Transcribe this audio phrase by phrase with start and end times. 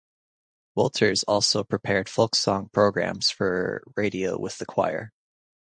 [0.75, 5.13] Wolters also prepared folksong programmes for radio with the choir.